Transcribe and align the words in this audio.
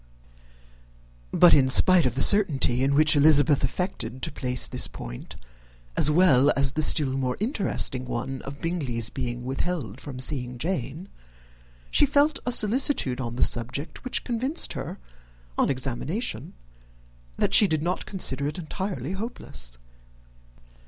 But, 1.31 1.53
in 1.53 1.69
spite 1.69 2.07
of 2.07 2.15
the 2.15 2.23
certainty 2.23 2.83
in 2.83 2.95
which 2.95 3.15
Elizabeth 3.15 3.63
affected 3.63 4.23
to 4.23 4.31
place 4.31 4.65
this 4.65 4.87
point, 4.87 5.35
as 5.95 6.09
well 6.09 6.51
as 6.57 6.71
the 6.71 6.81
still 6.81 7.11
more 7.15 7.37
interesting 7.39 8.05
one 8.05 8.41
of 8.41 8.59
Bingley's 8.61 9.11
being 9.11 9.45
withheld 9.45 10.01
from 10.01 10.19
seeing 10.19 10.57
Jane, 10.57 11.07
she 11.91 12.07
felt 12.07 12.39
a 12.47 12.51
solicitude 12.51 13.21
on 13.21 13.35
the 13.35 13.43
subject 13.43 14.03
which 14.03 14.23
convinced 14.23 14.73
her, 14.73 14.97
on 15.55 15.69
examination, 15.69 16.55
that 17.37 17.53
she 17.53 17.67
did 17.67 17.83
not 17.83 18.07
consider 18.07 18.47
it 18.47 18.57
entirely 18.57 19.11
hopeless. 19.11 19.77